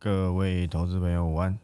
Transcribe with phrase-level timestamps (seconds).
[0.00, 1.58] 各位投资朋友午安，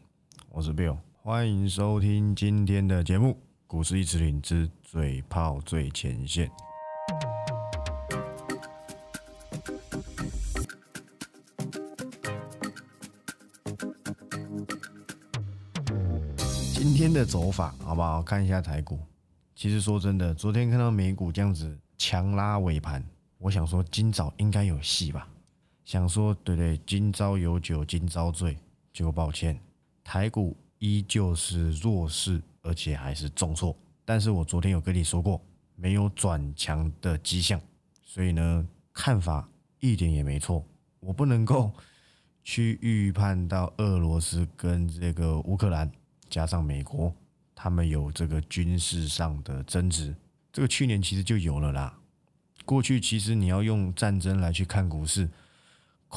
[0.49, 3.29] 我是 Bill，欢迎收听今天的节目
[3.65, 6.49] 《股市一词领之嘴炮最前线》。
[16.73, 18.21] 今天的走法好不好？
[18.21, 18.99] 看一下台股。
[19.55, 23.01] 其实说真的，昨天看到美股这样子强拉尾盘，
[23.37, 25.25] 我想说今早应该有戏吧。
[25.85, 28.57] 想说对对，今朝有酒今朝醉。
[28.91, 29.59] 结果抱歉，
[30.03, 33.77] 台股依旧是弱势，而且还是重挫。
[34.03, 35.39] 但是我昨天有跟你说过，
[35.75, 37.61] 没有转强的迹象，
[38.01, 39.47] 所以呢，看法
[39.79, 40.65] 一点也没错。
[40.99, 41.71] 我不能够
[42.43, 45.91] 去预判到俄罗斯跟这个乌克兰
[46.29, 47.13] 加上美国，
[47.53, 50.15] 他们有这个军事上的争执。
[50.51, 51.95] 这个去年其实就有了啦。
[52.63, 55.29] 过去其实你要用战争来去看股市，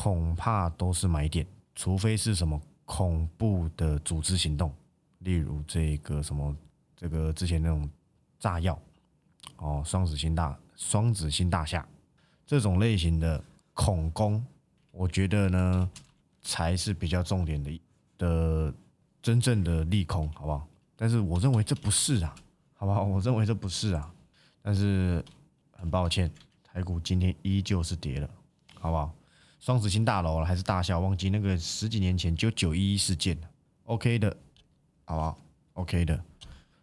[0.01, 1.45] 恐怕都是买点，
[1.75, 4.73] 除非是什么恐怖的组织行动，
[5.19, 6.57] 例如这个什么
[6.97, 7.91] 这个之前那种
[8.39, 8.81] 炸药
[9.57, 11.85] 哦，双子星大双子星大厦
[12.47, 13.43] 这种类型的
[13.75, 14.41] 恐攻，
[14.93, 15.91] 我觉得呢
[16.43, 17.81] 才是比较重点的
[18.19, 18.73] 的
[19.21, 20.65] 真正的利空，好不好？
[20.95, 22.33] 但是我认为这不是啊，
[22.75, 23.03] 好不好？
[23.03, 24.15] 我认为这不是啊，
[24.63, 25.25] 但是
[25.73, 26.31] 很抱歉。
[26.63, 28.31] 台股今天依旧是跌了，
[28.79, 29.13] 好不好？
[29.69, 30.99] 双子星大楼了还是大厦？
[30.99, 33.51] 忘记那个十几年前就九一一事件了。
[33.85, 34.35] OK 的，
[35.05, 35.39] 好不好
[35.75, 36.25] ？OK 的。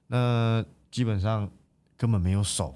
[0.06, 1.50] 那基本上
[1.98, 2.76] 根本没有手，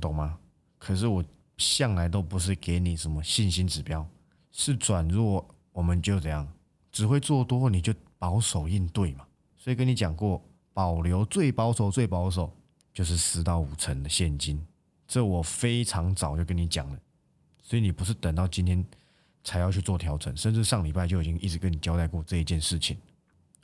[0.00, 0.38] 懂吗？
[0.78, 1.22] 可是我
[1.58, 4.08] 向来都不是给你什么信心指标，
[4.50, 6.48] 是转弱我们就这样，
[6.90, 9.26] 只会做多你就保守应对嘛。
[9.58, 12.50] 所以跟你讲过，保留最保守最保守
[12.94, 14.58] 就是四到五成的现金。
[15.06, 16.98] 这我非常早就跟你讲了，
[17.62, 18.82] 所以你不是等到今天
[19.48, 22.98] 才要去做调整，甚至上礼拜就已经一直跟你交代过这一件事情。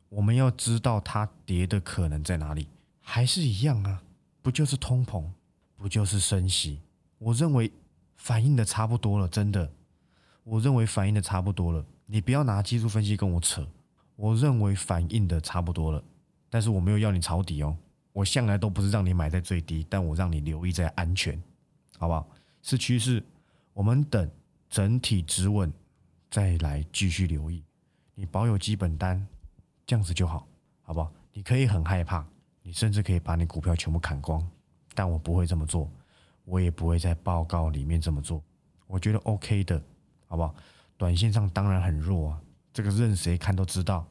[0.08, 2.66] 我们要知道它跌的可能在哪里，
[3.02, 4.02] 还是一样啊，
[4.40, 5.22] 不就是通膨，
[5.76, 6.80] 不就是升息？
[7.18, 7.70] 我认为
[8.16, 9.70] 反应的差不多了，真的，
[10.42, 11.84] 我认为反应的差不多了。
[12.06, 13.66] 你不要拿技术分析跟我扯，
[14.16, 16.02] 我认为反应的差不多了，
[16.48, 17.76] 但是我没有要你抄底哦。
[18.14, 21.38] 我向来都不是让你买在最低，但我让你留意在安全，
[21.98, 22.26] 好不好？
[22.62, 23.22] 是趋势，
[23.74, 24.30] 我们等
[24.74, 25.72] 整体止稳
[26.28, 27.62] 再来继续留意。
[28.16, 29.24] 你保有基本单，
[29.86, 30.48] 这样子就好，
[30.82, 31.12] 好不好？
[31.32, 32.26] 你可以很害怕，
[32.60, 34.44] 你甚至可以把你股票全部砍光，
[34.92, 35.88] 但我不会这么做，
[36.44, 38.42] 我也不会在报告里面这么做。
[38.88, 39.80] 我觉得 OK 的，
[40.26, 40.52] 好不好？
[40.96, 42.40] 短线上当然很弱啊，
[42.72, 44.04] 这个任谁看都知道，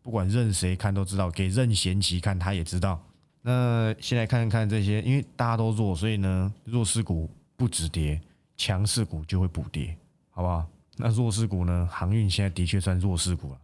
[0.00, 3.04] 不管任谁看都知道，给任贤齐看他也知道。
[3.42, 8.20] 那现在看看这些，因为大家都弱，所以呢，弱势股不止跌，
[8.56, 9.96] 强势股就会补跌，
[10.34, 10.66] 好不好？
[10.96, 13.58] 那弱势股呢，航运现在的确算弱势股了，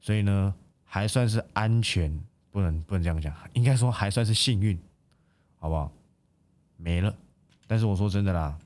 [0.00, 2.16] 所以呢，还算是安全，
[2.52, 4.78] 不能不能这样讲，应该说还算是幸运，
[5.58, 5.92] 好不好？
[6.76, 7.12] 没了，
[7.66, 8.56] 但是我说真的啦，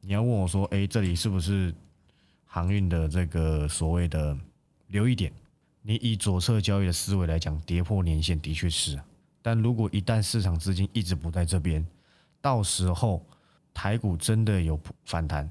[0.00, 1.72] 你要问我说，哎，这里是不是
[2.46, 4.36] 航运的这个所谓的
[4.88, 5.32] 留一点？
[5.82, 9.04] 你以左侧交易的思维来讲，跌破年线的确是啊。
[9.40, 11.84] 但如果一旦市场资金一直不在这边，
[12.40, 13.24] 到时候
[13.74, 15.50] 台股真的有反弹，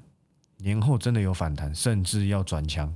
[0.61, 2.93] 年后真的有反弹，甚至要转强，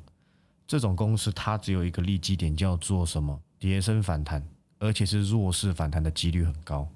[0.67, 3.41] 这种公司它只有一个利基点，叫做什么？
[3.57, 4.45] 跌升反弹，
[4.79, 6.87] 而且是弱势反弹的几率很高。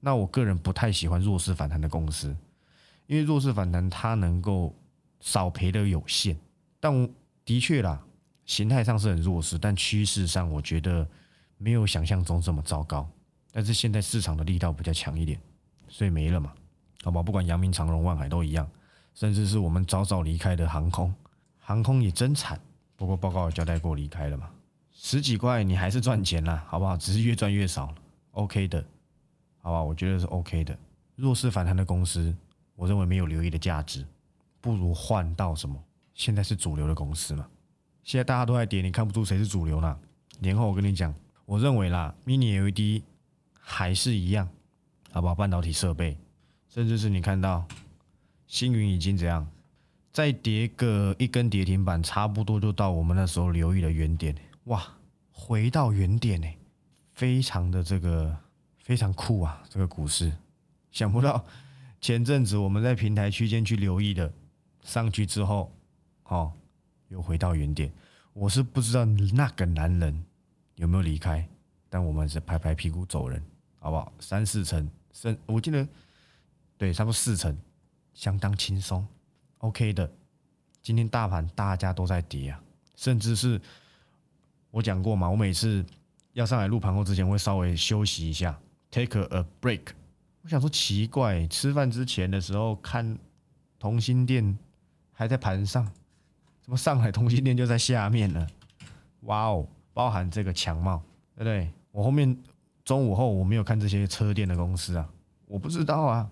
[0.00, 2.36] 那我个人不太喜欢弱势反弹的公司，
[3.06, 4.74] 因为弱势反弹它能够
[5.20, 6.36] 少赔的有限。
[6.80, 7.08] 但
[7.44, 8.02] 的确啦，
[8.44, 11.06] 形态上是很弱势，但趋势上我觉得。
[11.58, 13.08] 没有想象中这么糟糕，
[13.50, 15.40] 但是现在市场的力道比较强一点，
[15.88, 16.52] 所以没了嘛，
[17.02, 17.22] 好吧？
[17.22, 18.68] 不管阳明、长荣、万海都一样，
[19.16, 21.12] 甚至是我们早早离开的航空，
[21.58, 22.60] 航空也真惨。
[22.96, 24.50] 不过报告有交代过离开了嘛，
[24.92, 26.98] 十几块你还是赚钱啦，好不好？
[26.98, 27.94] 只是越赚越少
[28.32, 28.84] ，OK 的，
[29.62, 29.82] 好吧？
[29.82, 30.78] 我觉得是 OK 的。
[31.14, 32.36] 弱势反弹的公司，
[32.74, 34.06] 我认为没有留意的价值，
[34.60, 35.82] 不如换到什么？
[36.12, 37.48] 现在是主流的公司嘛？
[38.04, 39.98] 现在大家都在跌，你看不出谁是主流呢？
[40.40, 41.14] 年后我跟你讲。
[41.46, 43.02] 我认为啦，Mini LED
[43.58, 44.48] 还是一样，
[45.10, 45.34] 好不好？
[45.34, 46.18] 半导体设备，
[46.68, 47.66] 甚至是你看到
[48.46, 49.46] 星云已经怎样，
[50.12, 54.34] 再叠个一根跌停板，差不多就到我们那时候留意的原点。
[54.64, 54.86] 哇，
[55.30, 56.48] 回到原点呢，
[57.14, 58.36] 非常的这个
[58.78, 59.62] 非常酷啊！
[59.68, 60.32] 这个股市，
[60.90, 61.44] 想不到
[62.00, 64.32] 前阵子我们在平台区间去留意的，
[64.82, 65.72] 上去之后，
[66.24, 66.52] 哦，
[67.08, 67.92] 又回到原点。
[68.32, 70.24] 我是不知道那个男人。
[70.76, 71.42] 有没有离开？
[71.88, 73.42] 但我们是拍拍屁股走人，
[73.78, 74.12] 好不好？
[74.20, 75.88] 三四成，甚我记得
[76.76, 77.56] 对，差不多四成，
[78.16, 79.06] 相当轻松
[79.58, 80.10] ，OK 的。
[80.80, 82.58] 今天大盘大家都在跌啊，
[82.96, 83.60] 甚至是
[84.70, 85.84] 我讲过嘛，我每次
[86.32, 88.58] 要上来录盘后之前会稍微休息一下
[88.90, 89.88] ，take a break。
[90.40, 93.18] 我想说奇怪，吃饭之前的时候看
[93.78, 94.58] 同心店
[95.12, 95.84] 还在盘上，
[96.62, 98.46] 怎么上海同心店就在下面呢？
[99.24, 101.02] 哇哦，包含这个强帽，
[101.34, 101.70] 对不对？
[101.90, 102.34] 我后面
[102.82, 105.06] 中午后我没有看这些车店的公司啊，
[105.44, 106.30] 我不知道啊，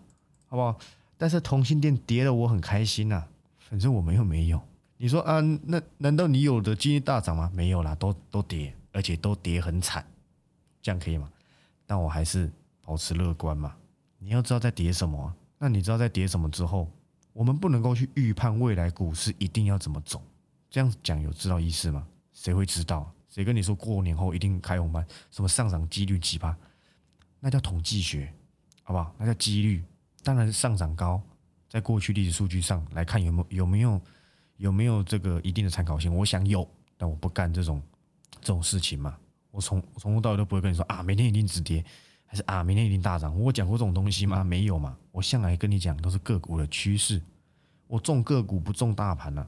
[0.49, 0.79] 好不好？
[1.17, 3.25] 但是同性恋跌了，我很开心呐。
[3.59, 4.61] 反正我们又没有。
[4.97, 7.51] 你说啊，那难道你有的今天大涨吗？
[7.55, 10.07] 没有啦，都都跌，而且都跌很惨，
[10.81, 11.29] 这样可以吗？
[11.87, 12.51] 但我还是
[12.83, 13.75] 保持乐观嘛。
[14.19, 16.89] 你要知道在跌什么，那你知道在跌什么之后，
[17.33, 20.23] 我们不能够去预判未来股市一定要怎么走。
[20.71, 22.07] 这样讲有知道意思吗？
[22.33, 23.13] 谁会知道？
[23.29, 25.05] 谁跟你说过年后一定开红盘？
[25.31, 26.57] 什么上涨几率几趴？
[27.41, 28.33] 那叫统计学，
[28.83, 29.13] 好不好？
[29.19, 29.83] 那叫几率。
[30.25, 31.21] 当然是上涨高，
[31.69, 34.01] 在过去历史数据上来看，有没有有没有
[34.57, 36.13] 有没有这个一定的参考性？
[36.13, 36.67] 我想有，
[36.97, 37.81] 但我不干这种
[38.41, 39.17] 这种事情嘛。
[39.51, 41.85] 我从从头到尾都不会跟你说啊，明天一定止跌，
[42.27, 43.39] 还是啊，明天一定大涨。
[43.39, 44.43] 我讲过这种东西吗？
[44.43, 44.97] 没有嘛。
[45.13, 47.23] 我向来跟你讲都是个股的趋势，
[47.87, 49.47] 我重个股不重大盘呢。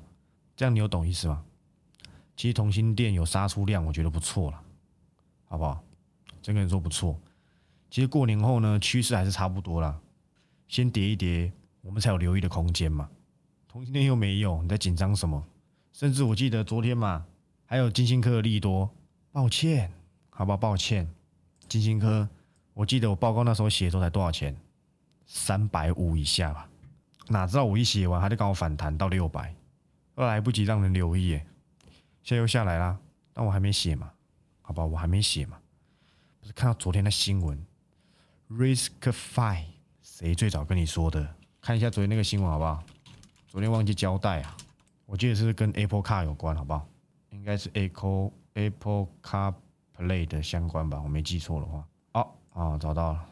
[0.55, 1.43] 这样你有懂意思吗？
[2.37, 4.61] 其实同心店有杀出量，我觉得不错了，
[5.47, 5.83] 好不好？
[6.43, 7.19] 真跟你说不错。
[7.91, 10.01] 其实过年后呢，趋势还是差不多了。
[10.69, 11.53] 先叠一叠，
[11.83, 13.09] 我们才有留意的空间嘛。
[13.69, 15.45] 同今天又没有，你在紧张什么？
[15.93, 17.25] 甚至我记得昨天嘛，
[17.65, 18.91] 还有金星科的利多，
[19.33, 19.93] 抱歉，
[20.31, 20.57] 好不好？
[20.57, 21.09] 抱歉，
[21.69, 22.29] 金星科，
[22.75, 24.57] 我记得我报告那时候写的时候才多少钱？
[25.27, 26.69] 三百五以下吧。
[27.29, 29.55] 哪知道我一写完，还得刚好反弹到六百，
[30.15, 31.31] 都来不及让人留意，
[32.23, 32.99] 现在又下来啦。
[33.33, 34.11] 但我还没写嘛，
[34.63, 35.59] 好吧，我还没写嘛。
[36.41, 37.65] 不是看到昨天的新闻
[38.51, 39.76] ，Risk Five。
[40.19, 41.29] 谁最早跟你说的？
[41.61, 42.83] 看一下昨天那个新闻好不好？
[43.49, 44.57] 昨天忘记交代啊，
[45.05, 46.89] 我记得是跟 Apple Car 有关，好不好？
[47.29, 49.53] 应该是 Apple Apple Car
[49.95, 51.87] Play 的相关吧，我没记错的话。
[52.15, 53.27] 哦，啊，找到了，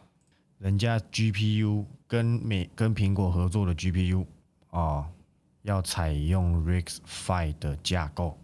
[0.58, 4.26] 人家 GPU 跟美跟苹果合作的 GPU
[4.68, 5.08] 啊，
[5.62, 8.38] 要采用 RISC-V 的架构，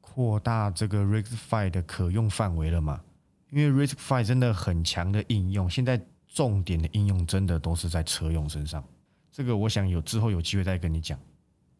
[0.00, 3.00] 扩大这个 RISC-V 的可用范围了嘛？
[3.50, 6.00] 因为 RISC-V 真的很强的应用，现在。
[6.32, 8.82] 重点的应用真的都是在车用身上，
[9.32, 11.18] 这个我想有之后有机会再跟你讲，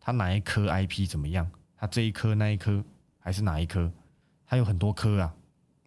[0.00, 1.48] 它哪一颗 IP 怎么样？
[1.76, 2.84] 它这一颗那一颗
[3.18, 3.90] 还是哪一颗？
[4.44, 5.34] 它有很多颗啊，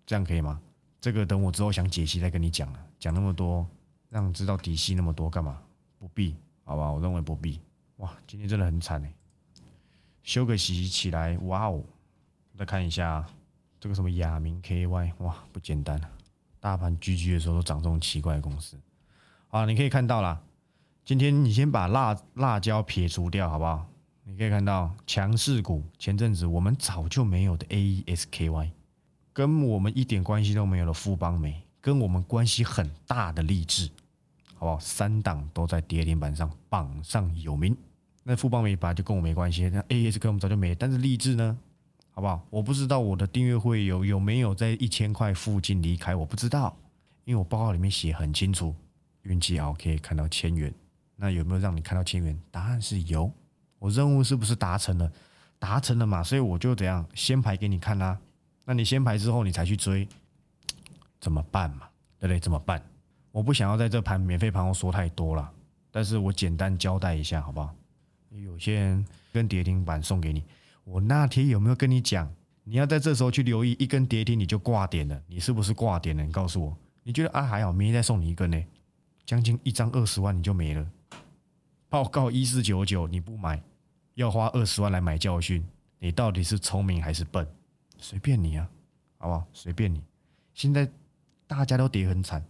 [0.06, 0.62] 这样可以吗？
[1.02, 3.68] 这个等我之后想解析再跟你讲了，讲那么多
[4.10, 5.62] 让你知道底细那么多干嘛？
[6.00, 6.90] 不必，好吧？
[6.90, 7.60] 我认为不必。
[7.98, 9.14] 哇，今天真的很惨哎，
[10.24, 11.84] 休个息起来，哇哦！
[12.58, 13.26] 再看一下
[13.80, 16.10] 这个什么亚明 KY，哇，不简单啊。
[16.64, 18.80] 大盘居居的时候都涨这种奇怪的公司，
[19.50, 20.42] 啊，你可以看到啦。
[21.04, 23.86] 今天你先把辣辣椒撇除掉，好不好？
[24.24, 28.70] 你可以看到强势股，前阵子我们早就没有的 AESKY，
[29.34, 33.90] 跟我们一点关系都没有的富邦煤，跟我们关系很大的励志，
[34.56, 34.80] 好不好？
[34.80, 37.76] 三档都在跌停板上榜上有名。
[38.24, 41.58] 那富邦煤本来就跟我没关系，那 AESK 我们早就没，但是励志呢？
[42.16, 42.46] 好不好？
[42.52, 46.78] 我不知道我的订阅会有有没有在一千块附近离开，我不知道，
[47.26, 48.76] 因为我报告里面写很清楚，
[49.24, 50.72] 运气好可以看到千元。
[51.16, 52.40] 那有没有让你看到千元？
[52.52, 53.32] 答案是有。
[53.80, 55.12] 我任务是不是达成了？
[55.58, 58.18] 达成了嘛，所以我就怎样先排给你看啦。
[58.64, 60.08] 那你先排之后，你才去追，
[61.20, 61.88] 怎么办嘛？
[62.20, 62.40] 对不对？
[62.40, 62.82] 怎么办？
[63.32, 65.52] 我不想要在这盘免费盘后说太多了，
[65.90, 67.74] 但是我简单交代一下，好不好？
[68.30, 70.44] 有些人跟跌停板送给你。
[70.84, 76.24] 我那天有没有跟你讲，你要在这时候去留意一根跌停你就挂点了，你是不是挂点了？
[76.24, 78.62] 你告诉我，你觉得啊还好，明天再送你一根呢，
[79.26, 80.86] 将近一张二十万你就没了。
[81.90, 83.62] 报告一四九九你不买，
[84.16, 85.64] 要花二十万来买教训，
[86.00, 87.48] 你到底是聪明还是笨？
[87.98, 88.70] 随便你啊，
[89.18, 89.46] 好不好？
[89.54, 90.04] 随便你。
[90.54, 90.90] 现在
[91.48, 92.44] 大家都跌很惨，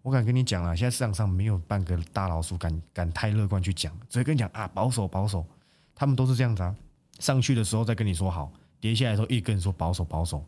[0.00, 5.44] 我敢跟你讲了，现在市场上没有半个大老鼠敢敢太乐观去讲，只会跟你讲啊保守保守，
[5.94, 6.74] 他们都是这样子啊。
[7.18, 10.38] 上去的时候再跟你说好，跌下来时候一跟你说保守保守，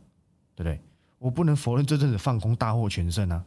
[0.55, 0.81] 对不对？
[1.19, 3.45] 我不能否认这阵子放空大获全胜啊，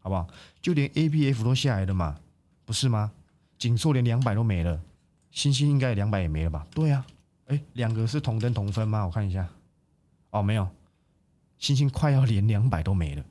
[0.00, 0.26] 好不好？
[0.60, 2.18] 就连 A B F 都下来了嘛，
[2.64, 3.10] 不是吗？
[3.58, 4.80] 锦硕连两百都没了，
[5.32, 6.66] 星星应该两百也没了吧？
[6.70, 7.04] 对啊，
[7.46, 9.04] 哎，两个是同登同分吗？
[9.04, 9.48] 我看一下，
[10.30, 10.68] 哦，没有，
[11.58, 13.24] 星星快要连两百都没了，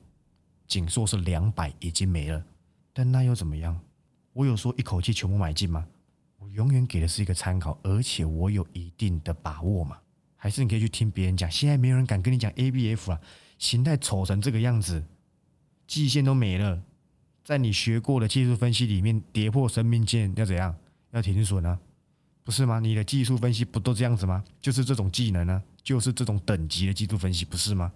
[0.66, 2.44] 锦硕是两百已经没了，
[2.92, 3.78] 但那又怎么样？
[4.34, 5.86] 我有说一口气全部买进吗？
[6.38, 9.98] 我永远给的是一个参考，而且我有一定的把握嘛？
[10.36, 11.50] 还是你可以去听别人讲？
[11.50, 13.20] 现在没有人敢跟你讲 A B F 了，
[13.58, 15.04] 形态丑成这个样子，
[15.86, 16.80] 季线都没了，
[17.44, 20.76] 在你学过的技术分析里面，跌破生命线要怎样？
[21.10, 21.78] 要停损呢？
[22.44, 22.78] 不是吗？
[22.78, 24.44] 你的技术分析不都这样子吗？
[24.60, 27.92] 就是这种技能呢，就是这种等级的技术分析，不是吗？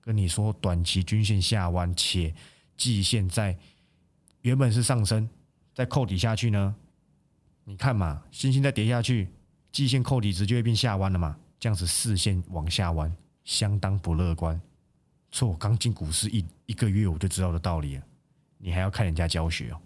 [0.00, 2.32] 跟你说，短期均线下弯，且
[2.76, 3.58] 季线在
[4.42, 5.28] 原本是上升，
[5.74, 6.74] 再扣底下去呢？
[7.70, 9.28] 你看嘛，星星再跌下去，
[9.70, 11.38] 季线扣底值就会变下弯了嘛？
[11.60, 14.60] 这样子四线往下弯，相当不乐观。
[15.30, 18.02] 错我刚进股市一一个月，我就知道的道理了。
[18.58, 19.80] 你还要看人家教学哦？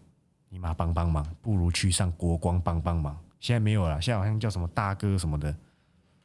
[0.48, 3.22] 你妈帮帮忙，不如去上国光帮帮忙。
[3.38, 5.54] 现在没有了，现在好像叫什么大哥什么的，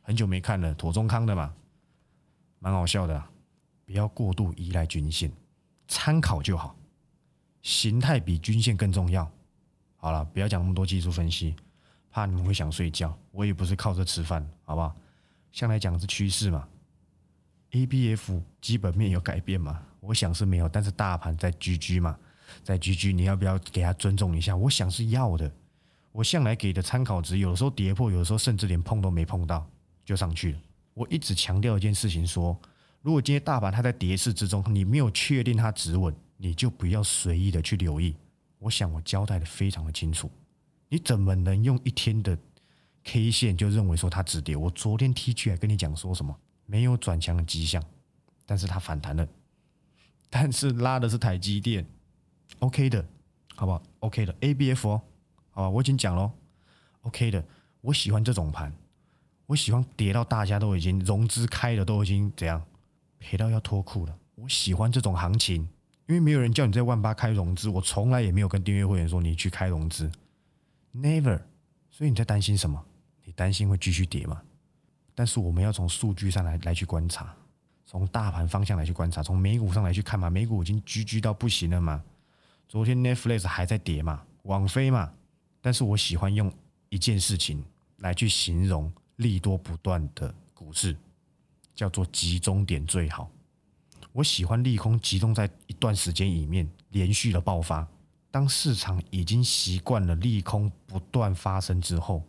[0.01, 0.73] 很久没看了。
[0.75, 1.53] 妥中康的嘛，
[2.59, 3.21] 蛮好笑的。
[3.85, 5.29] 不要过度依赖均线，
[5.89, 6.73] 参考就好。
[7.61, 9.29] 形态比均线更重要。
[10.01, 11.53] 好了，不要讲那么多技术分析，
[12.10, 13.15] 怕你们会想睡觉。
[13.32, 14.96] 我也不是靠这吃饭，好不好？
[15.51, 16.65] 向来讲是趋势嘛。
[17.72, 19.82] A B F 基本面有改变吗？
[20.00, 22.18] 我想是没有，但是大盘在 G G 嘛，
[22.63, 24.56] 在 G G，你要不要给他尊重一下？
[24.56, 25.51] 我想是要的。
[26.12, 29.68] 我向来给的参考值，有的时候跌破，有的时候甚至连碰都没碰到
[30.06, 30.60] 就上去了。
[30.94, 32.58] 我一直强调一件事情，说
[33.01, 38.15] 如果今天大盘它在跌势之中，你没有确定它止稳，你就不要随意的去留意。
[38.59, 40.29] 我想我交代的非常的清楚，
[40.89, 42.37] 你怎么能用一天的
[43.03, 44.55] K 线就认为说它止跌？
[44.55, 46.37] 我昨天 T 区还跟你讲说什么？
[46.65, 47.83] 没有转强的迹象，
[48.45, 49.27] 但是它反弹了，
[50.29, 51.83] 但是拉的是台积电
[52.59, 53.03] ，OK 的，
[53.55, 55.01] 好不好？OK 的，ABF 哦，
[55.49, 56.31] 好吧，我已经讲了
[57.01, 57.43] ，OK 的，
[57.81, 58.71] 我喜欢这种盘，
[59.47, 62.63] 我喜欢跌到大家都已经融资开了，都已经怎样
[63.17, 65.67] 赔到要脱裤了，我喜欢这种行情，
[66.09, 70.11] 因为没有人叫你在万八开融资，我从来也没有跟订阅会员说你去开融资
[70.91, 71.39] ，Never，
[71.91, 72.83] 所以你在担心什么？
[73.23, 74.41] 你担心会继续跌吗？
[75.13, 77.31] 但是我们要从数据上来来去观察，
[77.85, 80.31] 从大盘方向来去观察，从美股上来去看嘛。
[80.31, 82.03] 美股已经居居到不行了嘛。
[82.67, 85.13] 昨天 Netflix 还在跌嘛，网飞嘛。
[85.61, 86.51] 但是我喜欢用
[86.89, 87.63] 一件事情
[87.97, 90.97] 来去形容利多不断的股市，
[91.75, 93.29] 叫做集中点最好。
[94.11, 97.87] 我喜欢利空集中在一段时间里面连续的爆发。
[98.31, 102.23] 当市场已经习惯了利空不断发生之后，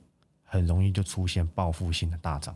[0.45, 2.55] 很容易就出现报复性的大涨。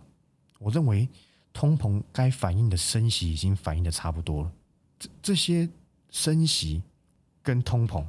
[0.58, 1.08] 我认为
[1.52, 4.52] 通膨该反映的升息已经反映的差不多了。
[4.98, 5.68] 这这些
[6.10, 6.82] 升息
[7.42, 8.04] 跟通膨，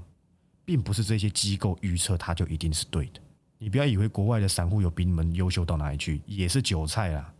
[0.64, 3.20] 并不是这些机构预测它就一定是对的。
[3.58, 7.34] 你不要以为国外的散户有比你们优秀到哪里去，也是韭菜啦，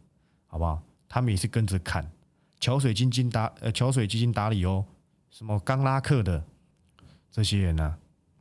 [0.48, 0.82] 好不好？
[1.08, 2.10] 他们也是跟着砍。
[2.60, 4.86] 桥水基金打呃，桥水基金打理哦，
[5.30, 6.44] 什么刚拉克的
[7.32, 7.98] 这些人呢？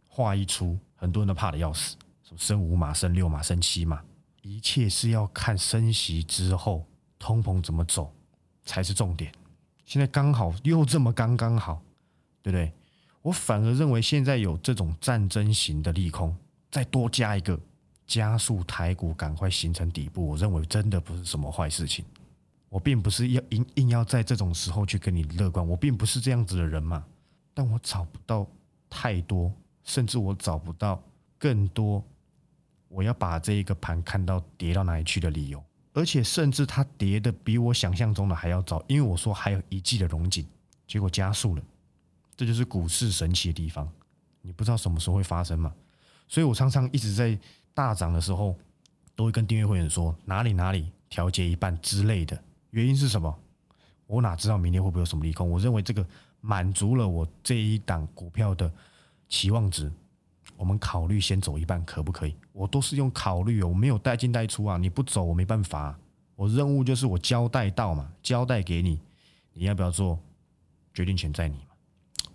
[0.09, 4.01] 话一出，很多人都怕的要死，什么升五码、升六码、升七码。
[4.43, 6.87] 一切是要看升息之后
[7.19, 8.15] 通膨怎么走
[8.65, 9.33] 才是重点。
[9.85, 11.83] 现在刚好又这么刚刚好，
[12.43, 12.73] 对不对？
[13.23, 16.37] 我反而认为现在有这种战争型的利空，
[16.71, 17.59] 再多加一个
[18.07, 22.05] 加速台股赶快形成底部，我认为真的不是什么坏事情。
[22.75, 27.05] 我并不是要硬硬要在这种时候去跟你乐观，我并不是这样子的人嘛。
[27.55, 28.45] 但我找不到
[28.91, 29.53] 太多，
[29.85, 31.01] 甚至我找不到
[31.39, 32.05] 更多。
[32.89, 35.63] 我要把这一个盘看到跌到哪里去的理由，
[35.93, 40.45] 而且甚至它跌的比我想象中的还要早，因为我说还有一季的融景，
[40.85, 41.63] 结果加速了，
[42.37, 43.89] 这就是股市神奇的地方，
[44.43, 45.73] 你不知道什么时候会发生嘛，
[46.27, 47.39] 所以我常常一直在
[47.73, 48.59] 大涨的时候，
[49.15, 52.43] 都会跟订阅会员说哪里哪里调节一半之类的，
[52.75, 53.33] 原因是什么？
[54.09, 55.49] 我哪知道明天会不会有什么利空？
[55.49, 56.05] 我认为这个
[56.41, 58.71] 满足了我这一档股票的
[59.29, 59.91] 期望值。
[60.57, 62.35] 我们考虑先走一半，可不可以？
[62.53, 64.77] 我都是用考虑哦，我没有带进带出啊。
[64.77, 65.97] 你不走，我没办法。
[66.35, 69.01] 我任务就是我交代到嘛，交代给你，
[69.53, 70.19] 你要不要做？
[70.93, 71.75] 决定权在你嘛。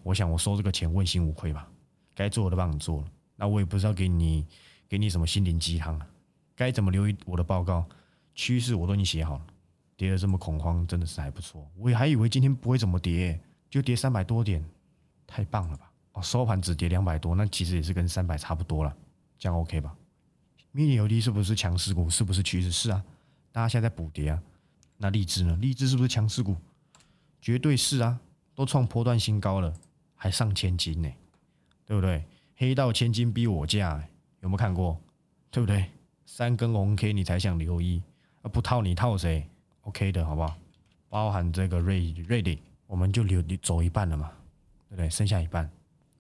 [0.04, 1.70] 我想我收这个钱问心无愧吧，
[2.16, 3.08] 该做的都帮你做了。
[3.36, 4.46] 那我也不知道给你
[4.88, 6.08] 给你什么心灵鸡汤啊，
[6.56, 7.86] 该怎么留意我的报告
[8.34, 9.46] 趋势我都已经写好了。
[10.00, 11.70] 跌得这么恐慌，真的是还不错。
[11.76, 13.38] 我还以为今天不会怎么跌，
[13.70, 14.64] 就跌三百多点，
[15.28, 15.92] 太棒了吧。
[16.14, 18.96] 哦收盘只跌两百多，那其实也是跟三百差不多了，
[19.38, 19.94] 这样 OK 吧
[20.74, 22.10] ？mini 油 D 是不是强势股？
[22.10, 22.72] 是不是趋势？
[22.72, 23.04] 是啊，
[23.52, 24.42] 大家现在在补跌啊。
[24.96, 25.58] 那荔枝呢？
[25.60, 26.56] 荔枝是不是强势股？
[27.42, 28.18] 绝对是啊，
[28.56, 29.74] 都创波段新高了，
[30.16, 31.10] 还上千金呢，
[31.86, 32.24] 对不对？
[32.56, 34.02] 黑道千金逼我价，
[34.40, 34.98] 有没有看过？
[35.52, 35.92] 对不对？
[36.26, 38.02] 三根红 K 你才想留意，
[38.44, 39.46] 啊不套你套谁
[39.90, 40.56] ？OK 的好不好？
[41.10, 44.32] 包含这个瑞瑞迪，我们就留走一半了嘛，
[44.88, 45.10] 对不对？
[45.10, 45.68] 剩下一半。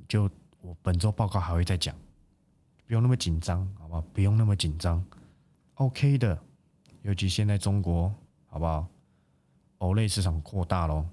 [0.08, 0.28] 就
[0.62, 1.96] 我本周报告还会再讲，
[2.88, 4.02] 不用那么紧张，好不好？
[4.12, 5.04] 不用那么紧张
[5.76, 6.38] ，OK 的。
[7.04, 8.12] 尤其现在中国，
[8.48, 8.88] 好不好？
[9.78, 11.06] 欧类市场扩大喽，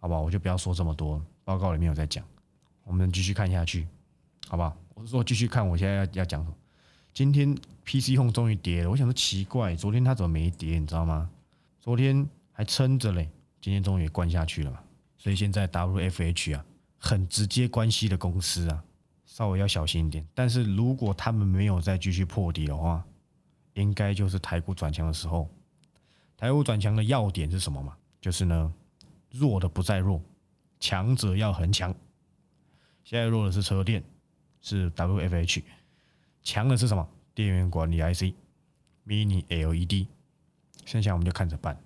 [0.00, 0.20] 好不好？
[0.20, 2.24] 我就不要说这么多，报告里面有在讲，
[2.82, 3.86] 我们继续看下去，
[4.48, 4.76] 好不好？
[4.94, 6.56] 我是说继续看，我现在要要讲什么？
[7.14, 7.54] 今天
[7.84, 10.80] PC Home 终于跌了，我想说奇怪，昨天它怎么没跌？
[10.80, 11.30] 你知道吗？
[11.82, 13.28] 昨天还撑着嘞，
[13.60, 14.78] 今天终于关下去了嘛。
[15.18, 16.64] 所以现在 WFH 啊，
[16.96, 18.84] 很直接关系的公司啊，
[19.26, 20.24] 稍微要小心一点。
[20.32, 23.04] 但是如果他们没有再继续破底的话，
[23.74, 25.50] 应该就是台股转强的时候。
[26.36, 27.96] 台股转强的要点是什么嘛？
[28.20, 28.72] 就是呢，
[29.32, 30.22] 弱的不再弱，
[30.78, 31.92] 强者要很强。
[33.02, 34.04] 现在弱的是车电，
[34.60, 35.64] 是 WFH；
[36.44, 37.08] 强的是什么？
[37.34, 38.34] 电源管理 IC、
[39.04, 40.06] Mini LED。
[40.84, 41.76] 剩下我们就看着办，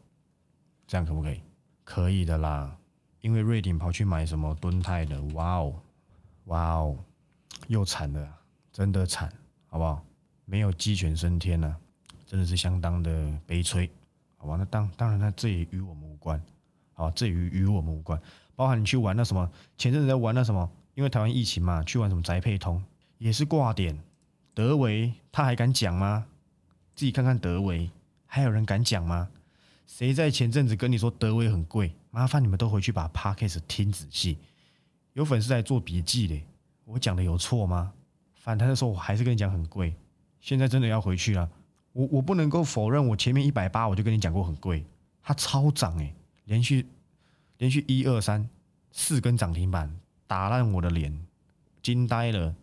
[0.86, 1.40] 这样可不可以？
[1.84, 2.76] 可以的啦。
[3.20, 5.74] 因为瑞鼎跑去买什么敦泰的，哇哦，
[6.44, 6.96] 哇哦，
[7.66, 8.28] 又惨了，
[8.72, 9.32] 真的惨，
[9.66, 10.04] 好不好？
[10.44, 11.76] 没有鸡犬升天了，
[12.24, 13.90] 真的是相当的悲催。
[14.36, 16.40] 好吧，那当当然，那这也与我们无关，
[16.92, 18.20] 好，这与与我们无关。
[18.54, 22.82] 包含你去玩那什么，前阵子在玩那什么，因为台湾疫情嘛，去玩什么宅配通
[23.18, 23.98] 也是挂点。
[24.54, 26.26] 德维他还敢讲吗？
[26.94, 27.90] 自己看看德维，
[28.26, 29.28] 还有人敢讲吗？
[29.86, 31.94] 谁在前阵子跟你说德威很贵？
[32.10, 34.38] 麻烦你们都回去把 podcast 听仔细。
[35.12, 36.44] 有粉丝在做笔记嘞，
[36.84, 37.92] 我讲的有错吗？
[38.34, 39.94] 反弹的时候我还是跟你讲很贵，
[40.40, 41.48] 现在真的要回去了。
[41.92, 44.84] 我我不能够否认，我前面一百八我就跟你讲过很贵，
[45.22, 46.14] 它超涨诶，
[46.44, 46.86] 连续
[47.58, 48.46] 连续一二三
[48.90, 51.16] 四根涨停板打烂我的脸，
[51.82, 52.54] 惊呆了，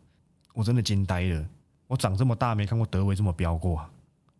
[0.53, 1.47] 我真的惊呆了，
[1.87, 3.89] 我长这么大没看过德威这么飙过啊！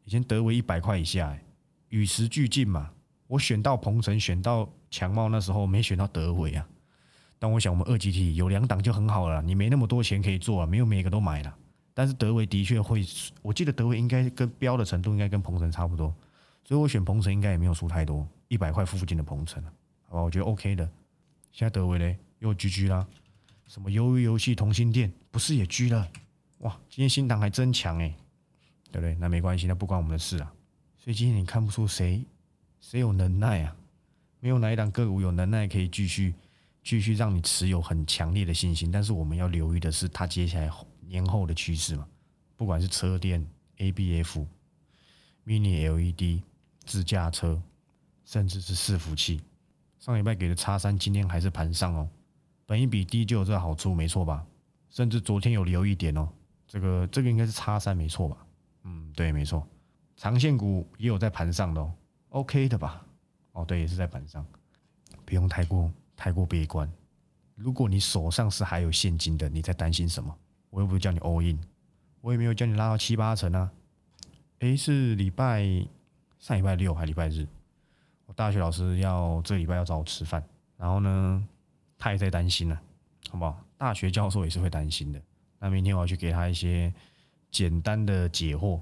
[0.05, 1.39] 以前德维一百块以下，诶，
[1.89, 2.91] 与时俱进嘛。
[3.27, 6.67] 我选到鹏程，选到强茂，那时候没选到德维啊。
[7.39, 11.55] 但我想我们二级体有两档就很好了，你没那么多钱可以做啊，没有每个都买了。
[11.93, 13.05] 但是德维的确会，
[13.41, 16.13] 我记得德维应该跟标的程度应该跟鹏程差不多，
[16.63, 19.63] 所以我选鹏程应该也没有输太多，一百块附近的鹏程
[20.07, 20.89] 好吧，我觉得 OK 的。
[21.51, 23.05] 现在德维嘞又 GG 啦，
[23.67, 26.07] 什么鱿鱼游戏、同心店不是也 G 了？
[26.60, 28.15] 哇，今天新塘还真强哎，
[28.93, 29.15] 对不对？
[29.15, 30.53] 那没关系，那不关我们的事啊。
[30.97, 32.23] 所以今天你看不出谁
[32.79, 33.75] 谁有能耐啊？
[34.39, 36.35] 没有哪一档个股有能耐可以继续
[36.83, 38.91] 继续让你持有很强烈的信心。
[38.91, 40.71] 但是我们要留意的是，它接下来。
[41.06, 42.08] 年后的趋势嘛，
[42.56, 43.45] 不管是车电、
[43.77, 44.47] ABF、
[45.45, 46.41] Mini LED、
[46.86, 47.62] 自驾车，
[48.25, 49.39] 甚至是伺服器，
[49.99, 52.10] 上礼拜给的叉三，今天还是盘上哦。
[52.65, 54.43] 本一比低就有这个好处，没错吧？
[54.89, 56.27] 甚至昨天有留一点哦，
[56.67, 58.42] 这个这个应该是叉三没错吧？
[58.84, 59.67] 嗯，对，没错。
[60.15, 61.91] 长线股也有在盘上的
[62.30, 63.06] ，OK 的吧？
[63.54, 64.46] 哦，对，也是在盘上，
[65.26, 66.89] 不用太过太过悲观。
[67.56, 70.36] 如果你手上是还有现金的，你在担心什么？
[70.69, 71.60] 我又不是叫你 all in，
[72.22, 73.72] 我也没有叫你拉到七八成啊。
[74.60, 75.63] 诶，是礼拜
[76.39, 77.48] 上礼拜六还礼拜日，
[78.26, 80.43] 我大学老师要这礼拜要找我吃饭，
[80.78, 81.48] 然后呢，
[81.98, 82.80] 他也在担心呢，
[83.30, 83.63] 好不好？
[83.78, 85.22] 大学教授也是会担心的。
[85.60, 86.91] 那明天我要去给他一些
[87.53, 88.81] 简单的解惑。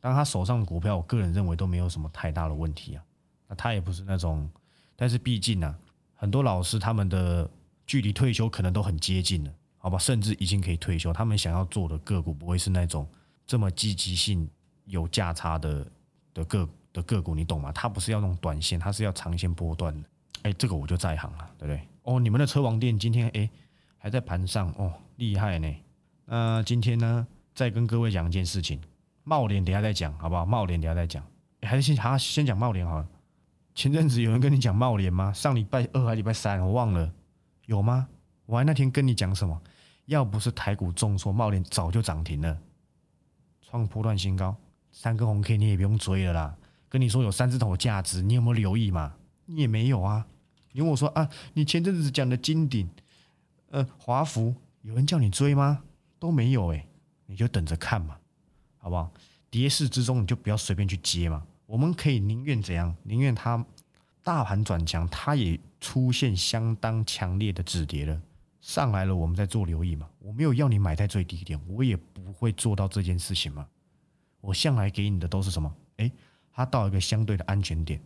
[0.00, 3.04] 当他手上股票，我个人认为都没有什么太大的问题啊。
[3.46, 4.48] 那他也不是那种，
[4.96, 5.76] 但是毕竟呢，
[6.14, 7.50] 很多老师他们的
[7.86, 9.52] 距离退休可能都很接近了。
[9.76, 11.12] 好吧，甚至已经可以退休。
[11.12, 13.06] 他们想要做的个股不会是那种
[13.46, 14.48] 这么积极性
[14.84, 15.86] 有价差的
[16.32, 17.72] 的个的个股，你懂吗？
[17.72, 20.08] 他不是要那种短线，他是要长线波段的。
[20.42, 21.86] 哎，这个我就在行了，对不对？
[22.02, 23.50] 哦，你们的车王店今天哎
[23.98, 25.76] 还在盘上哦，厉害呢。
[26.24, 27.26] 那今天呢，
[27.60, 28.80] 再跟各位讲一件事情，
[29.22, 30.46] 茂联等下再讲，好不好？
[30.46, 31.22] 茂联等下再讲，
[31.60, 33.06] 还是先好先讲茂联好了。
[33.74, 35.30] 前阵子有人跟你讲茂联吗？
[35.30, 37.12] 上礼拜二还礼拜三，我忘了，
[37.66, 38.08] 有吗？
[38.46, 39.60] 我还那天跟你讲什么？
[40.06, 42.58] 要不是台股重挫，茂联早就涨停了，
[43.60, 44.56] 创波段新高，
[44.90, 46.56] 三根红 K 你也不用追了啦。
[46.88, 49.12] 跟你说有三只头价值，你有没有留意嘛？
[49.44, 50.26] 你也没有啊。
[50.72, 52.88] 你跟我说啊，你前阵子讲的金鼎，
[53.68, 55.82] 呃，华福，有人叫你追吗？
[56.18, 56.86] 都没有哎，
[57.30, 58.18] 你就等着看嘛，
[58.78, 59.08] 好不好？
[59.50, 61.46] 跌势之中你就不要随便去接嘛。
[61.64, 62.92] 我们可以宁愿怎样？
[63.04, 63.64] 宁愿它
[64.24, 68.20] 大盘转强，它也出现相当强烈的止跌了。
[68.60, 70.10] 上来了，我们再做留意嘛。
[70.18, 73.64] 我没有要你买在最低点，我也不会做到这件事情嘛。
[74.40, 75.72] 我向来给你的都是什么？
[75.98, 76.10] 诶，
[76.52, 78.02] 它到一个相对的安全点，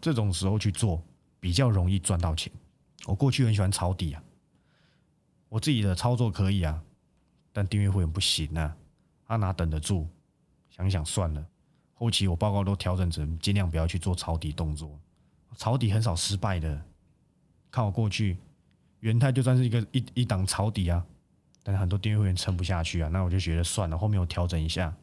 [0.00, 1.00] 这种时候去做
[1.38, 2.52] 比较容易赚到钱。
[3.06, 4.22] 我过去很喜欢抄底啊，
[5.48, 6.82] 我自己的操作可以啊，
[7.52, 8.76] 但订阅会员不行啊，
[9.26, 10.06] 他哪等得住？
[10.70, 11.46] 想想算了，
[11.94, 14.98] 后期我报告都调整成尽量不要去做抄底动作，
[15.56, 16.82] 抄底很少失败的。
[17.70, 18.36] 看我过去。
[19.00, 21.02] 元泰就算是一个一一档抄底啊，
[21.62, 24.94] 但是很多订阅会员撑不下去啊，那我就觉得算了，后面我调整一下，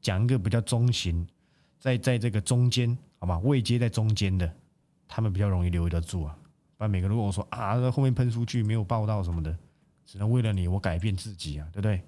[0.00, 1.26] 讲一个比较中型，
[1.80, 4.48] 在在这个中间，好吧，位阶在中间的，
[5.08, 6.38] 他们比较容易留得住啊。
[6.76, 9.58] 不然每个如果我说啊，后面喷出去没有报道什么的，
[10.06, 12.00] 只能为了你我改变自己啊，对不对？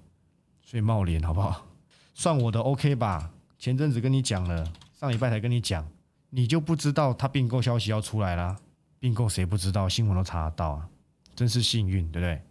[0.63, 1.67] 所以冒脸好不好？
[2.13, 3.31] 算我的 OK 吧。
[3.57, 5.85] 前阵子跟你讲了，上礼拜才跟你讲，
[6.29, 8.57] 你就不知道他并购消息要出来啦。
[8.99, 9.87] 并购谁不知道？
[9.87, 10.89] 新闻都查得到啊，
[11.35, 12.41] 真是幸运，对不对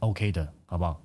[0.00, 1.00] ？OK 的，好不好？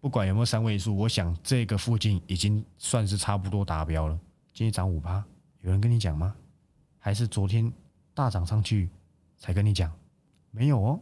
[0.00, 4.18] 不管有没有三位数，我想这个附近已经算是差不多达标了。
[4.52, 5.24] 今天涨五趴，
[5.60, 6.34] 有人跟你讲吗？
[6.98, 7.72] 还是昨天
[8.14, 8.90] 大涨上去
[9.38, 9.92] 才跟你讲？
[10.50, 11.00] 没有哦，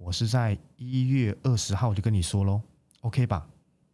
[0.00, 2.62] 我是在一月二十号就跟你说喽
[3.02, 3.46] ，OK 吧？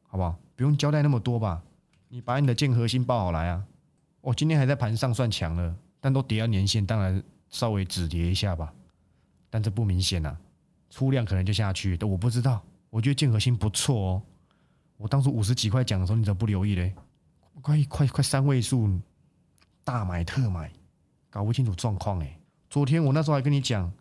[0.04, 0.38] 好不好？
[0.54, 1.60] 不用交代那么多吧？
[2.08, 3.66] 你把你的建核心报好来啊！
[4.20, 8.72] 我今天还在盘上算强了，但都跌到年线，当然稍微止跌一下吧。
[9.50, 10.38] 但这不明显呐，
[10.90, 12.62] 出量可能就下去，但我不知道。
[12.88, 14.22] 我觉得建核心不错哦。
[14.96, 16.94] 我当初五十几块讲的时候，你怎么不留意嘞？
[17.60, 18.88] 快快快三位数，
[19.82, 20.70] 大买特买，
[21.28, 22.38] 搞不清楚状况哎。
[22.70, 23.92] 昨天我那时候还跟你讲，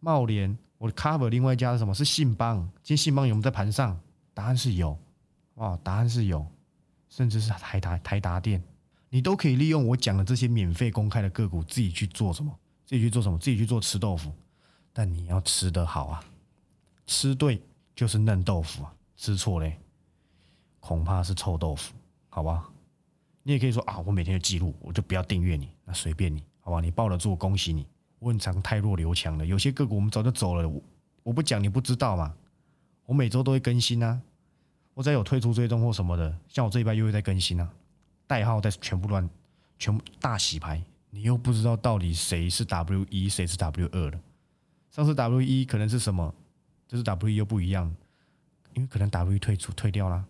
[0.00, 1.94] 茂联我的 cover 另外一家是什么？
[1.94, 2.58] 是信邦。
[2.82, 3.96] 今天信邦有没有在盘上？
[4.34, 4.98] 答案是有，
[5.54, 6.44] 哇，答案是有，
[7.08, 8.60] 甚至是台达台达电，
[9.08, 12.52] 你都可以利用我讲的这些免费公开的个股，自己去做什么？
[12.84, 13.38] 自己去做什么？
[13.38, 14.32] 自己去做吃豆腐。
[14.92, 16.24] 但你要吃得好啊，
[17.06, 17.62] 吃对
[17.94, 19.78] 就是嫩豆腐啊，吃错嘞。
[20.80, 21.94] 恐怕是臭豆腐，
[22.28, 22.68] 好吧？
[23.44, 26.80] 你也可以说啊，我每天就记录，我就不要订阅你，那随便你，好吧？
[26.80, 27.86] 你抱得住，恭喜你。
[28.22, 30.82] 问常太弱留强了，有些个股我们早就走了，我
[31.22, 32.34] 我不讲你不知道嘛。
[33.04, 34.20] 我每周都会更新啊，
[34.94, 37.68] 我再有退出追踪或什么的，像我这一拜又会在更新啊，
[38.26, 39.28] 代号在全部乱，
[39.78, 44.18] 全部大洗牌，你又不知道到底谁是 W 一，谁是 W 二的。
[44.90, 46.34] 上次 W 一可能是什么，
[46.88, 47.94] 这次 W 一又不一样，
[48.74, 50.24] 因为可能 W 一退出退掉了。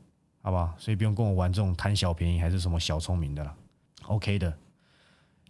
[0.44, 0.74] 好不好？
[0.76, 3.56] 所以不用跟我玩这种贪小便宜还是什么小聪明的了。
[4.06, 4.52] OK 的，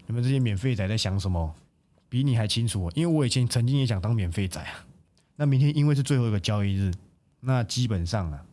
[0.06, 1.54] 你们这些免费仔在想什么？
[2.12, 2.90] 比你还清楚。
[2.94, 4.84] 因为我以前曾经也想当免费仔啊。
[5.36, 6.92] 那明天因为是最后一个交易日，
[7.40, 8.44] 那基本上啊，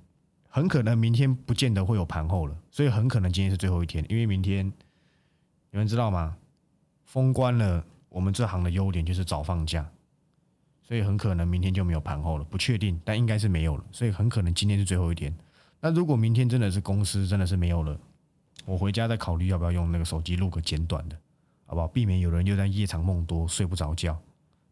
[0.48, 2.56] 很可能明天不见得会有盘后了。
[2.72, 4.72] 所以很可能今天是最后一天，因为明天
[5.72, 6.38] 你们知道吗？
[7.04, 9.86] 封关了，我们这行的优点就是早放假，
[10.82, 12.46] 所以很可能明天就没有盘后了。
[12.46, 13.84] 不确定，但应该是没有了。
[13.92, 15.36] 所以很可能今天是最后一天。
[15.82, 18.00] 那如果明天真的是公司真的是没有了，
[18.66, 21.18] 我回家再考虑要不要用那个手机录个简短的，
[21.70, 21.88] 好不好？
[21.88, 24.20] 避免有人又在夜长梦多睡不着觉，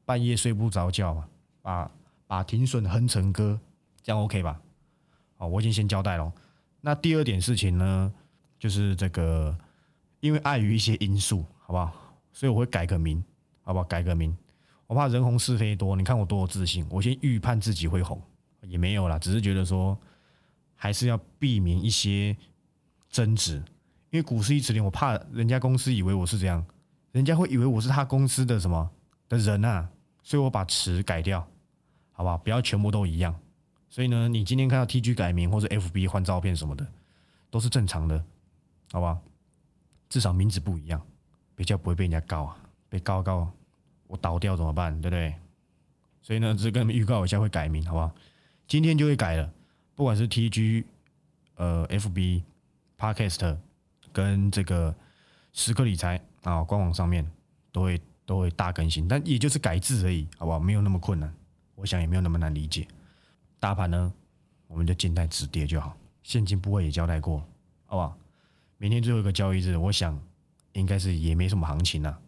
[0.04, 1.28] 半夜睡不着觉嘛，
[1.62, 1.92] 把
[2.26, 3.60] 把停损哼成歌，
[4.02, 4.60] 这样 OK 吧？
[5.36, 6.34] 好，我已经先交代了。
[6.82, 8.12] 那第二点事情呢，
[8.58, 9.56] 就是这个，
[10.20, 11.94] 因为碍于一些因素，好不好？
[12.34, 13.24] 所以我会改个名，
[13.62, 13.86] 好不好？
[13.86, 14.36] 改个名，
[14.88, 15.96] 我怕人红是非多。
[15.96, 18.20] 你看我多有自信，我先预判自己会红，
[18.64, 19.98] 也没有啦，只是觉得说。
[20.80, 22.38] 还是要避免一些
[23.10, 23.56] 争执，
[24.12, 26.64] 因为股市一直连，我怕人家公司以为我是这样，
[27.18, 28.88] 人家会以为我是他公司的什么
[29.28, 29.90] 的人啊，
[30.22, 31.40] 所以我把词改掉，
[32.12, 32.38] 好不好？
[32.38, 33.36] 不要全部都一样。
[33.90, 36.86] 所以呢，你今天看到 T G 改名或者 F B 换照片什么的，
[37.50, 38.24] 都是正常的，
[38.92, 39.20] 好吧？
[40.10, 41.02] 至少名字不一样，
[41.56, 42.56] 比较不会被人家告啊，
[42.88, 43.52] 被告告
[44.06, 44.94] 我倒掉怎么办？
[45.02, 45.34] 对不对？
[46.22, 48.14] 所以呢，只跟你们预告一下会改名，好不好？
[48.68, 49.52] 今天就会改了。
[49.96, 50.86] 不管是 T G、
[51.56, 52.44] 呃 F B、
[52.96, 53.58] Podcast
[54.14, 54.94] 跟这个
[55.54, 57.26] 时刻理财啊，官网上面
[57.72, 60.60] 都会都会大更新，但也就是改字而已，好不好？
[60.60, 61.34] 没有那么困难，
[61.76, 62.88] 我想也没有那么难理解。
[63.60, 64.14] 大盘呢，
[64.68, 65.96] 我们就静待止跌就好。
[66.24, 67.40] 现金部位也交代过，
[67.86, 68.18] 好不好？
[68.78, 70.20] 明天最后一个交易日，我想
[70.74, 72.20] 应该是也没什么行情了。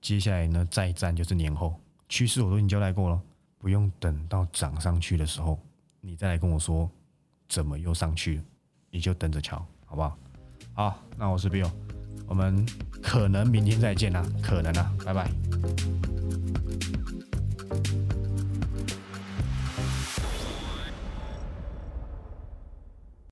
[0.00, 3.20] 接下来呢，再战就是年后趋势，我都已经交代过了，
[3.58, 5.58] 不用等到涨上去的时候，
[6.00, 6.90] 你再来跟我说。
[7.48, 8.42] 怎么又上去？
[8.90, 10.18] 你就等着瞧，好不好？
[10.74, 11.70] 好，那我是 Bill，
[12.26, 12.64] 我们
[13.02, 15.30] 可能明天再见啦，可能啊，拜拜。